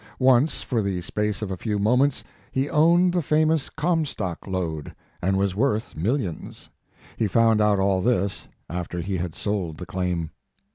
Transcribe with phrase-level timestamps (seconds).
[0.17, 5.37] Once for the space of a few moments, he owned the famous Comstock lode, and
[5.37, 6.69] was worth millions.
[7.17, 10.31] He found out all this after he had sold the claim.